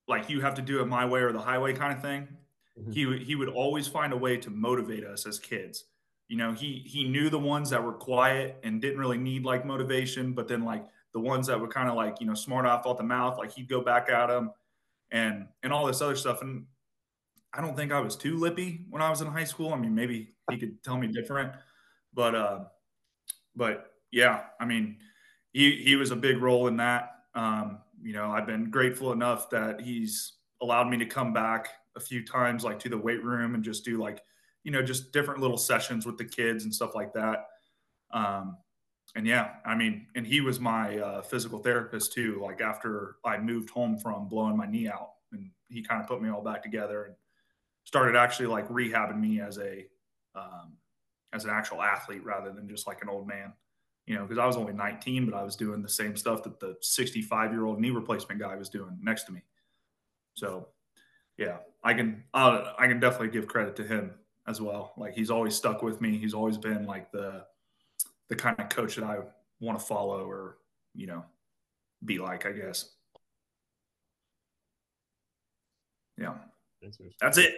like 0.08 0.30
you 0.30 0.42
have 0.42 0.56
to 0.56 0.62
do 0.62 0.82
it 0.82 0.86
my 0.86 1.06
way 1.06 1.22
or 1.22 1.32
the 1.32 1.42
highway 1.42 1.74
kind 1.74 1.94
of 1.94 2.02
thing. 2.02 2.38
Mhm. 2.78 2.94
He 2.94 3.06
would 3.06 3.22
he 3.24 3.36
would 3.36 3.50
always 3.50 3.88
find 3.88 4.14
a 4.14 4.18
way 4.18 4.38
to 4.38 4.50
motivate 4.50 5.04
us 5.04 5.26
as 5.26 5.40
kids. 5.40 5.86
You 6.28 6.38
know, 6.38 6.54
he 6.54 6.80
he 6.80 7.08
knew 7.08 7.30
the 7.30 7.40
ones 7.40 7.70
that 7.72 7.84
were 7.84 7.94
quiet 7.94 8.60
and 8.64 8.82
didn't 8.82 9.00
really 9.00 9.18
need 9.18 9.44
like 9.44 9.66
motivation, 9.66 10.34
but 10.34 10.48
then 10.48 10.64
like 10.64 10.86
the 11.14 11.20
ones 11.20 11.48
that 11.48 11.60
were 11.60 11.68
kind 11.68 11.90
of 11.90 11.96
like 11.96 12.20
you 12.22 12.28
know 12.28 12.34
smart 12.36 12.66
off 12.66 12.86
off 12.86 12.98
the 12.98 13.04
mouth, 13.04 13.38
like 13.38 13.52
he'd 13.52 13.70
go 13.70 13.82
back 13.82 14.10
at 14.10 14.28
them 14.28 14.52
and 15.12 15.50
and 15.64 15.74
all 15.74 15.88
this 15.88 16.02
other 16.02 16.16
stuff. 16.16 16.42
And 16.42 16.68
I 17.54 17.62
don't 17.62 17.76
think 17.76 17.92
I 17.92 18.00
was 18.00 18.16
too 18.16 18.38
lippy 18.38 18.86
when 18.90 19.02
I 19.02 19.10
was 19.10 19.22
in 19.22 19.28
high 19.28 19.46
school. 19.46 19.74
I 19.74 19.78
mean, 19.78 19.96
maybe 19.96 20.36
he 20.50 20.58
could 20.58 20.84
tell 20.84 20.98
me 20.98 21.08
different, 21.08 21.54
but 22.14 22.36
uh, 22.36 22.66
but 23.56 23.94
yeah, 24.12 24.48
I 24.60 24.66
mean, 24.66 25.00
he 25.54 25.84
he 25.84 25.96
was 25.96 26.12
a 26.12 26.16
big 26.16 26.38
role 26.42 26.68
in 26.68 26.78
that. 26.78 27.26
Um, 27.36 27.82
you 28.02 28.14
know, 28.14 28.32
I've 28.32 28.46
been 28.46 28.70
grateful 28.70 29.12
enough 29.12 29.50
that 29.50 29.82
he's 29.82 30.34
allowed 30.62 30.90
me 30.90 30.98
to 30.98 31.06
come 31.06 31.34
back 31.34 31.70
a 31.96 32.00
few 32.00 32.26
times, 32.26 32.64
like 32.64 32.80
to 32.80 32.90
the 32.90 32.98
weight 32.98 33.24
room 33.24 33.56
and 33.56 33.64
just 33.64 33.84
do 33.84 33.98
like, 33.98 34.22
you 34.64 34.72
know, 34.72 34.82
just 34.82 35.12
different 35.12 35.40
little 35.40 35.58
sessions 35.58 36.06
with 36.06 36.18
the 36.18 36.26
kids 36.26 36.64
and 36.64 36.74
stuff 36.74 36.96
like 36.96 37.14
that. 37.14 37.46
Um, 38.12 38.58
and 39.16 39.26
yeah, 39.26 39.54
I 39.66 39.76
mean, 39.76 40.08
and 40.16 40.28
he 40.28 40.42
was 40.42 40.60
my 40.60 40.98
uh, 41.00 41.22
physical 41.22 41.60
therapist 41.60 42.14
too. 42.14 42.40
Like 42.44 42.62
after 42.62 43.16
I 43.26 43.38
moved 43.38 43.70
home 43.70 43.98
from 43.98 44.28
blowing 44.28 44.58
my 44.58 44.68
knee 44.68 44.88
out, 44.88 45.12
and 45.32 45.50
he 45.70 45.82
kind 45.82 46.02
of 46.02 46.08
put 46.08 46.22
me 46.22 46.30
all 46.30 46.42
back 46.42 46.62
together 46.62 47.06
and 47.06 47.16
started 47.84 48.18
actually 48.18 48.48
like 48.48 48.68
rehabbing 48.68 49.20
me 49.20 49.42
as 49.42 49.58
a 49.58 49.86
um, 50.36 50.74
as 51.34 51.46
an 51.46 51.50
actual 51.50 51.82
athlete 51.82 52.24
rather 52.24 52.52
than 52.52 52.68
just 52.68 52.86
like 52.86 53.02
an 53.02 53.10
old 53.10 53.28
man. 53.28 53.54
You 54.08 54.16
know, 54.16 54.24
because 54.24 54.38
I 54.38 54.46
was 54.46 54.56
only 54.56 54.72
19, 54.72 55.30
but 55.30 55.38
I 55.38 55.44
was 55.44 55.58
doing 55.58 55.82
the 55.82 55.90
same 55.90 56.16
stuff 56.16 56.42
that 56.44 56.62
the 56.62 56.78
65 56.82 57.52
year 57.52 57.66
old 57.66 57.80
knee 57.80 57.92
replacement 57.92 58.40
guy 58.40 58.56
was 58.56 58.70
doing 58.70 58.98
next 59.02 59.26
to 59.26 59.34
me. 59.34 59.42
So, 60.34 60.70
yeah, 61.38 61.58
I 61.84 61.94
can 61.94 62.24
uh, 62.34 62.74
I 62.80 62.88
can 62.88 63.00
definitely 63.02 63.30
give 63.30 63.48
credit 63.48 63.76
to 63.76 63.84
him 63.84 64.12
as 64.48 64.62
well. 64.62 64.94
Like 64.98 65.14
he's 65.14 65.30
always 65.30 65.56
stuck 65.56 65.84
with 65.84 66.00
me. 66.00 66.18
He's 66.18 66.34
always 66.34 66.58
been 66.58 66.86
like 66.86 67.12
the 67.12 67.46
the 68.30 68.36
kind 68.36 68.58
of 68.60 68.70
coach 68.70 68.96
that 68.96 69.04
I 69.04 69.20
want 69.60 69.78
to 69.78 69.86
follow 69.86 70.26
or 70.26 70.58
you 70.96 71.08
know 71.08 71.26
be 72.06 72.18
like. 72.18 72.46
I 72.46 72.54
guess. 72.54 72.90
Yeah, 76.18 76.36
that's 77.20 77.38
it. 77.38 77.54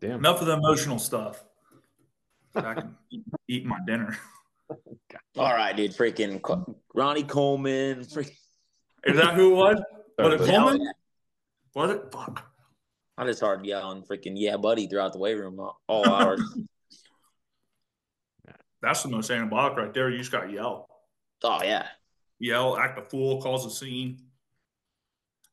Damn. 0.00 0.20
Enough 0.20 0.40
of 0.40 0.46
the 0.46 0.52
emotional 0.54 0.98
stuff. 0.98 1.44
I 2.54 2.74
can 2.74 2.96
eat 3.48 3.66
my 3.66 3.78
dinner. 3.84 4.16
All 5.36 5.54
right, 5.54 5.76
dude. 5.76 5.92
Freaking 5.92 6.74
Ronnie 6.94 7.22
Coleman. 7.22 8.00
Freaking, 8.00 8.36
Is 9.04 9.16
that 9.16 9.34
who 9.34 9.52
it 9.52 9.56
was? 9.56 9.82
Was 10.18 10.40
it 10.40 10.50
Coleman? 10.50 10.80
Yeah, 10.80 10.90
Was 11.74 11.90
it? 11.90 12.02
Fuck. 12.12 12.44
I 13.16 13.24
just 13.26 13.38
started 13.38 13.66
yelling 13.66 14.02
freaking 14.02 14.34
yeah, 14.36 14.56
buddy, 14.56 14.86
throughout 14.86 15.12
the 15.12 15.18
weight 15.18 15.34
room 15.34 15.58
all, 15.58 15.80
all 15.88 16.08
hours. 16.08 16.40
That's 18.80 19.02
the 19.02 19.08
most 19.08 19.28
anabolic 19.30 19.76
right 19.76 19.92
there. 19.92 20.08
You 20.08 20.18
just 20.18 20.30
got 20.30 20.42
to 20.42 20.52
yell. 20.52 20.88
oh 21.42 21.60
yeah. 21.64 21.86
Yell, 22.38 22.76
act 22.76 22.96
a 22.96 23.02
fool, 23.02 23.42
cause 23.42 23.66
a 23.66 23.70
scene. 23.70 24.22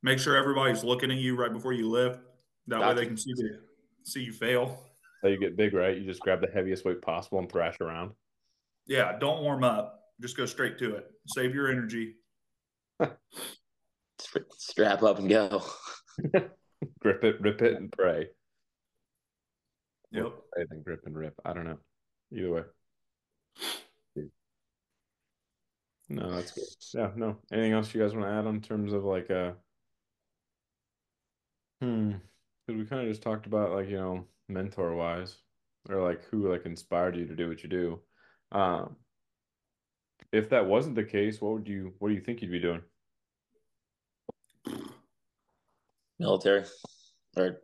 Make 0.03 0.19
sure 0.19 0.37
everybody's 0.37 0.83
looking 0.83 1.09
at 1.09 1.17
you 1.17 1.35
right 1.35 1.51
before 1.51 1.73
you 1.73 1.89
lift. 1.89 2.19
That 2.67 2.81
way 2.81 2.93
they 2.93 3.07
can 3.07 3.17
see 3.17 3.33
the, 3.33 3.59
see 4.03 4.21
you 4.21 4.31
fail. 4.31 4.79
So 5.21 5.27
you 5.29 5.39
get 5.39 5.57
big, 5.57 5.73
right? 5.73 5.97
You 5.97 6.05
just 6.05 6.21
grab 6.21 6.41
the 6.41 6.49
heaviest 6.53 6.85
weight 6.85 7.01
possible 7.01 7.39
and 7.39 7.51
thrash 7.51 7.81
around. 7.81 8.11
Yeah, 8.87 9.17
don't 9.19 9.41
warm 9.41 9.63
up. 9.63 9.99
Just 10.21 10.37
go 10.37 10.45
straight 10.45 10.77
to 10.79 10.95
it. 10.95 11.05
Save 11.27 11.53
your 11.55 11.69
energy. 11.69 12.15
Strap 14.57 15.03
up 15.03 15.19
and 15.19 15.29
go. 15.29 15.63
Grip 16.99 17.23
it, 17.23 17.41
rip 17.41 17.61
it, 17.61 17.75
and 17.75 17.91
pray. 17.91 18.27
Yep. 20.11 20.33
I 20.55 20.63
think 20.69 20.83
grip 20.83 21.01
and 21.05 21.17
rip. 21.17 21.33
I 21.43 21.53
don't 21.53 21.65
know. 21.65 21.77
Either 22.31 22.51
way. 22.51 22.61
No, 26.09 26.31
that's 26.31 26.51
good. 26.51 26.63
Yeah, 26.93 27.11
no. 27.15 27.37
Anything 27.51 27.73
else 27.73 27.93
you 27.93 28.01
guys 28.01 28.13
want 28.13 28.25
to 28.27 28.31
add 28.31 28.45
in 28.45 28.61
terms 28.61 28.93
of 28.93 29.03
like 29.03 29.29
uh 29.31 29.51
hmm. 31.81 32.13
Because 32.67 32.79
we 32.79 32.85
kind 32.85 33.01
of 33.01 33.07
just 33.07 33.23
talked 33.23 33.45
about 33.45 33.71
like, 33.71 33.89
you 33.89 33.97
know, 33.97 34.25
mentor 34.47 34.95
wise 34.95 35.37
or 35.89 36.01
like 36.01 36.23
who 36.25 36.51
like 36.51 36.65
inspired 36.65 37.15
you 37.15 37.25
to 37.25 37.35
do 37.35 37.47
what 37.47 37.63
you 37.63 37.69
do. 37.69 37.99
Um 38.55 38.95
if 40.31 40.49
that 40.49 40.65
wasn't 40.65 40.95
the 40.95 41.03
case, 41.03 41.41
what 41.41 41.53
would 41.53 41.67
you 41.67 41.93
what 41.99 42.09
do 42.09 42.15
you 42.15 42.21
think 42.21 42.41
you'd 42.41 42.51
be 42.51 42.59
doing? 42.59 42.81
Military 46.17 46.63
or 47.35 47.61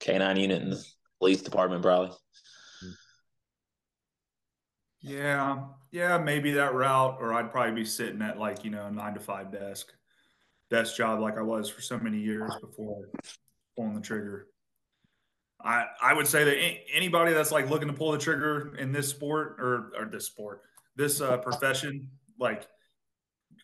K9 0.00 0.40
unit 0.40 0.62
in 0.62 0.70
the 0.70 0.84
police 1.18 1.42
department, 1.42 1.82
probably. 1.82 2.16
Yeah. 5.00 5.64
Yeah, 5.90 6.18
maybe 6.18 6.52
that 6.52 6.74
route, 6.74 7.18
or 7.20 7.32
I'd 7.34 7.50
probably 7.50 7.74
be 7.74 7.84
sitting 7.84 8.22
at 8.22 8.38
like, 8.38 8.64
you 8.64 8.70
know, 8.70 8.86
a 8.86 8.90
nine 8.90 9.14
to 9.14 9.20
five 9.20 9.52
desk, 9.52 9.92
desk 10.70 10.96
job 10.96 11.20
like 11.20 11.38
I 11.38 11.42
was 11.42 11.68
for 11.68 11.80
so 11.80 11.98
many 11.98 12.18
years 12.18 12.52
before 12.60 13.08
pulling 13.76 13.94
the 13.94 14.00
trigger. 14.00 14.48
I, 15.64 15.86
I 16.00 16.14
would 16.14 16.26
say 16.26 16.44
that 16.44 16.56
anybody 16.92 17.32
that's 17.32 17.50
like 17.50 17.68
looking 17.68 17.88
to 17.88 17.94
pull 17.94 18.12
the 18.12 18.18
trigger 18.18 18.76
in 18.76 18.92
this 18.92 19.08
sport 19.08 19.56
or, 19.58 19.92
or 19.98 20.04
this 20.06 20.26
sport, 20.26 20.62
this 20.96 21.20
uh, 21.20 21.36
profession, 21.38 22.08
like 22.38 22.66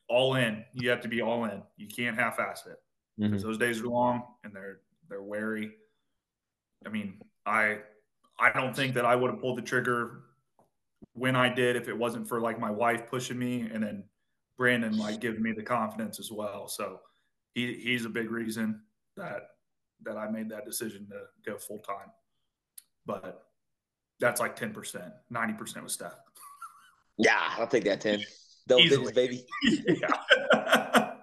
all 0.08 0.34
in, 0.34 0.64
you 0.72 0.90
have 0.90 1.00
to 1.02 1.08
be 1.08 1.22
all 1.22 1.44
in. 1.44 1.62
You 1.76 1.86
can't 1.86 2.16
half 2.16 2.40
ass 2.40 2.64
it 2.66 2.78
because 3.16 3.42
those 3.42 3.58
days 3.58 3.80
are 3.80 3.86
long 3.86 4.24
and 4.42 4.54
they're 4.54 4.80
they're 5.08 5.22
wary. 5.22 5.72
I 6.84 6.88
mean, 6.88 7.20
I 7.46 7.78
I 8.38 8.50
don't 8.50 8.74
think 8.74 8.94
that 8.94 9.04
I 9.04 9.14
would 9.14 9.30
have 9.30 9.40
pulled 9.40 9.58
the 9.58 9.62
trigger 9.62 10.24
when 11.12 11.36
I 11.36 11.48
did 11.48 11.76
if 11.76 11.88
it 11.88 11.96
wasn't 11.96 12.28
for 12.28 12.40
like 12.40 12.58
my 12.58 12.70
wife 12.70 13.08
pushing 13.08 13.38
me 13.38 13.68
and 13.72 13.82
then 13.82 14.04
Brandon 14.56 14.96
like 14.98 15.20
giving 15.20 15.42
me 15.42 15.52
the 15.52 15.62
confidence 15.62 16.18
as 16.18 16.30
well. 16.32 16.66
So 16.66 17.00
he 17.54 17.74
he's 17.74 18.04
a 18.04 18.08
big 18.08 18.30
reason 18.30 18.80
that 19.16 19.50
that 20.04 20.16
I 20.16 20.28
made 20.30 20.48
that 20.50 20.64
decision 20.64 21.06
to 21.08 21.50
go 21.50 21.58
full 21.58 21.78
time. 21.78 22.10
But 23.06 23.46
that's 24.20 24.40
like 24.40 24.56
ten 24.56 24.72
percent. 24.72 25.12
Ninety 25.30 25.54
percent 25.54 25.84
was 25.84 25.92
Steph. 25.94 26.14
Yeah, 27.16 27.38
I'll 27.58 27.68
take 27.68 27.84
that 27.84 28.00
10. 28.00 28.24
Double 28.66 28.82
Easily. 28.82 29.12
digits, 29.12 29.44
baby. 29.62 30.00
yeah. 30.00 31.12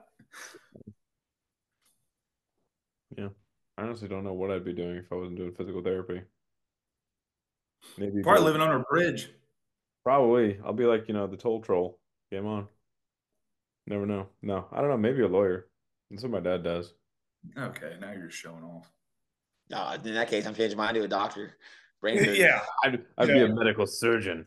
yeah. 3.17 3.27
I 3.77 3.81
honestly 3.81 4.07
don't 4.07 4.23
know 4.23 4.33
what 4.33 4.51
I'd 4.51 4.63
be 4.63 4.73
doing 4.73 4.97
if 4.97 5.11
I 5.11 5.15
wasn't 5.15 5.38
doing 5.38 5.53
physical 5.53 5.81
therapy. 5.81 6.21
Maybe 7.97 8.21
Probably 8.21 8.39
go- 8.41 8.45
living 8.45 8.61
under 8.61 8.77
a 8.77 8.83
bridge. 8.83 9.29
Probably. 10.03 10.59
I'll 10.65 10.73
be 10.73 10.85
like, 10.85 11.07
you 11.07 11.13
know, 11.13 11.27
the 11.27 11.38
toll 11.38 11.61
troll. 11.61 12.00
Game 12.31 12.45
on. 12.45 12.67
Never 13.88 14.05
know. 14.05 14.27
No, 14.41 14.67
I 14.71 14.79
don't 14.79 14.89
know. 14.89 14.97
Maybe 14.97 15.21
a 15.23 15.27
lawyer. 15.27 15.67
That's 16.09 16.23
what 16.23 16.31
my 16.31 16.39
dad 16.39 16.63
does. 16.63 16.93
Okay, 17.57 17.95
now 18.00 18.12
you're 18.12 18.27
just 18.27 18.38
showing 18.39 18.63
off. 18.63 18.91
Uh, 19.74 19.98
in 20.03 20.13
that 20.13 20.29
case, 20.29 20.45
I'm 20.45 20.53
changing 20.53 20.77
mine 20.77 20.93
to 20.95 21.03
a 21.03 21.07
doctor. 21.07 21.57
Brandon. 22.01 22.36
yeah. 22.36 22.62
I'd, 22.83 23.03
I'd 23.17 23.27
be 23.27 23.41
a 23.41 23.48
medical 23.48 23.86
surgeon. 23.88 24.45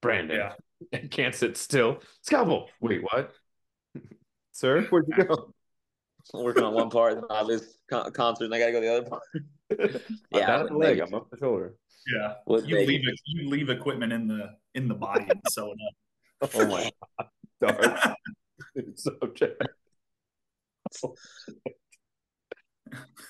Brandon. 0.00 0.36
Yeah. 0.36 0.52
I 0.92 1.06
can't 1.10 1.34
sit 1.34 1.56
still. 1.56 2.00
Scalpel. 2.22 2.68
Wait, 2.80 3.02
what? 3.02 3.32
Sir, 4.52 4.82
where'd 4.90 5.06
you 5.08 5.24
go? 5.24 5.52
Working 6.34 6.62
on 6.62 6.74
one 6.74 6.88
part, 6.90 7.14
then 7.16 7.24
I 7.30 7.42
lose 7.42 7.78
con- 7.90 8.12
concert, 8.12 8.44
and 8.44 8.54
I 8.54 8.58
got 8.60 8.66
to 8.66 8.72
go 8.72 8.80
the 8.80 8.96
other 8.96 9.08
part. 9.08 9.22
I'm 9.72 10.00
Yeah, 10.30 10.46
down 10.46 10.66
the 10.66 10.76
leg. 10.76 11.00
I'm 11.00 11.12
up 11.14 11.28
the 11.30 11.36
shoulder. 11.36 11.74
Yeah. 12.14 12.34
Would 12.46 12.68
You 12.68 12.78
leave 12.78 13.00
it. 13.06 13.12
it, 13.12 13.20
you 13.26 13.48
leave 13.48 13.70
equipment 13.70 14.12
in 14.12 14.26
the 14.28 14.50
in 14.74 14.88
the 14.88 14.94
body 14.94 15.24
and 15.28 15.40
sew 15.50 15.72
it 15.72 15.78
up. 16.44 16.50
Oh 16.54 16.66
my 16.66 16.90
god, 17.18 17.28
dark 17.60 18.16
subject. 18.96 19.62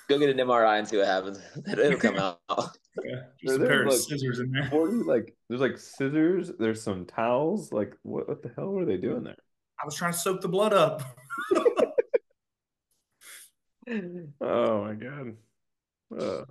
Go 0.09 0.19
get 0.19 0.29
an 0.29 0.37
MRI 0.37 0.79
and 0.79 0.87
see 0.87 0.97
what 0.97 1.07
happens. 1.07 1.39
It'll 1.67 1.99
come 1.99 2.17
out. 2.17 2.39
Yeah, 3.03 3.21
just 3.43 3.55
a 3.55 3.57
There- 3.57 3.67
pair 3.69 3.81
of 3.81 3.87
look. 3.89 3.99
scissors 3.99 4.37
in 4.39 4.51
there. 4.51 4.69
40, 4.69 4.97
like 4.97 5.35
there's 5.49 5.61
like 5.61 5.79
scissors, 5.79 6.51
there's 6.59 6.83
some 6.83 7.07
towels. 7.07 7.71
Like 7.73 7.95
what, 8.03 8.29
what 8.29 8.43
the 8.43 8.51
hell 8.55 8.67
were 8.69 8.85
they 8.85 8.97
doing 8.97 9.23
there? 9.23 9.35
I 9.81 9.85
was 9.85 9.95
trying 9.95 10.13
to 10.13 10.17
soak 10.19 10.41
the 10.41 10.47
blood 10.47 10.73
up. 10.73 11.01
Oh 14.41 14.83
my 14.85 14.93
god. 14.93 15.35
Uh, 16.17 16.45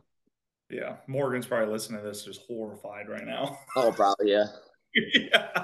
Yeah, 0.71 0.97
Morgan's 1.07 1.47
probably 1.47 1.73
listening 1.73 2.00
to 2.02 2.07
this, 2.07 2.25
just 2.25 2.42
horrified 2.47 3.09
right 3.09 3.25
now. 3.25 3.59
Oh, 3.76 3.92
probably, 3.92 4.31
yeah. 4.33 4.47
yeah. 4.95 5.59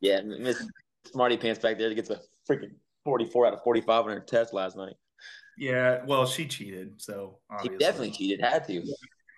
Yeah, 0.00 0.22
Miss 0.22 0.66
Smarty 1.06 1.36
Pants 1.36 1.58
back 1.60 1.78
there 1.78 1.88
He 1.88 1.94
gets 1.94 2.10
a 2.10 2.20
freaking 2.50 2.72
44 3.04 3.46
out 3.46 3.52
of 3.54 3.62
45 3.62 4.04
on 4.04 4.10
her 4.10 4.20
test 4.20 4.52
last 4.52 4.76
night. 4.76 4.94
Yeah, 5.58 6.04
well, 6.06 6.26
she 6.26 6.46
cheated, 6.46 7.00
so 7.00 7.38
She 7.62 7.70
definitely 7.78 8.10
cheated, 8.10 8.40
had 8.44 8.66
to. 8.66 8.82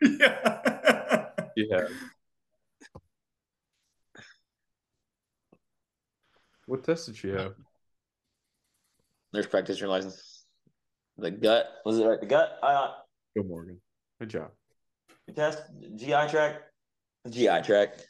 yeah. 0.03 1.29
yeah. 1.57 1.87
What 6.67 6.85
test 6.85 7.07
did 7.07 7.17
she 7.17 7.29
have? 7.29 7.55
Nurse 9.33 9.47
practitioner 9.47 9.89
license. 9.89 10.45
the 11.17 11.31
gut 11.31 11.67
was 11.85 11.99
it 11.99 12.05
right? 12.07 12.21
The 12.21 12.27
gut 12.27 12.59
uh, 12.63 12.93
Go 13.37 13.43
Morgan. 13.45 13.81
Good 14.19 14.31
job. 14.31 14.51
test 15.35 15.63
GI 15.97 16.29
tract. 16.29 16.63
GI 17.29 17.63
tract. 17.63 18.07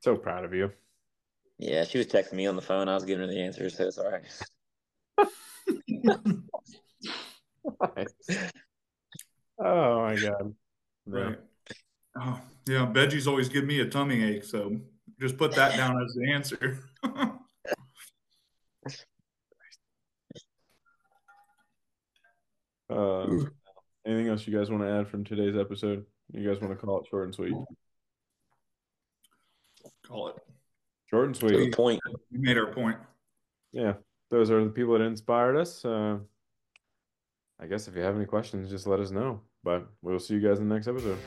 So 0.00 0.16
proud 0.16 0.44
of 0.44 0.54
you. 0.54 0.70
Yeah, 1.58 1.84
she 1.84 1.98
was 1.98 2.06
texting 2.06 2.34
me 2.34 2.46
on 2.46 2.56
the 2.56 2.62
phone. 2.62 2.88
I 2.88 2.94
was 2.94 3.04
giving 3.04 3.26
her 3.26 3.32
the 3.32 3.40
answers, 3.40 3.76
so 3.76 3.84
it's 3.86 3.98
all 3.98 4.10
right. 4.10 4.24
oh 9.58 10.00
my 10.02 10.14
god. 10.16 10.22
Yeah. 10.22 10.32
Right. 11.06 11.38
Oh, 12.20 12.40
yeah. 12.66 12.86
Veggies 12.92 13.26
always 13.26 13.48
give 13.48 13.64
me 13.64 13.80
a 13.80 13.86
tummy 13.88 14.22
ache, 14.22 14.44
so 14.44 14.76
just 15.20 15.36
put 15.36 15.52
that 15.54 15.76
down 15.76 16.00
as 16.02 16.14
the 16.14 16.30
answer. 16.32 16.78
Uh, 22.88 23.26
anything 24.06 24.28
else 24.28 24.46
you 24.46 24.56
guys 24.56 24.70
want 24.70 24.82
to 24.82 24.88
add 24.88 25.08
from 25.08 25.24
today's 25.24 25.56
episode? 25.56 26.04
You 26.32 26.48
guys 26.48 26.60
want 26.60 26.78
to 26.78 26.86
call 26.86 27.00
it 27.00 27.06
short 27.08 27.24
and 27.24 27.34
sweet? 27.34 27.52
Call 30.06 30.28
it. 30.28 30.36
Short 31.10 31.26
and 31.26 31.34
To 31.36 31.48
the 31.48 31.54
sweet. 31.54 31.74
point. 31.74 32.00
We 32.30 32.38
made 32.38 32.56
our 32.58 32.72
point. 32.72 32.96
Yeah, 33.72 33.94
those 34.30 34.50
are 34.50 34.62
the 34.64 34.70
people 34.70 34.94
that 34.94 35.04
inspired 35.04 35.56
us. 35.56 35.84
Uh, 35.84 36.18
I 37.58 37.66
guess 37.66 37.88
if 37.88 37.96
you 37.96 38.02
have 38.02 38.16
any 38.16 38.26
questions, 38.26 38.70
just 38.70 38.86
let 38.86 39.00
us 39.00 39.10
know. 39.10 39.40
But 39.64 39.88
we'll 40.02 40.18
see 40.18 40.34
you 40.34 40.40
guys 40.40 40.58
in 40.58 40.68
the 40.68 40.74
next 40.74 40.88
episode. 40.88 41.18